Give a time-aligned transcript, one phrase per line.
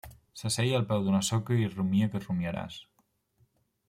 [0.41, 2.79] S'asseia al peu d'una soca, i rumia que rumiaràs.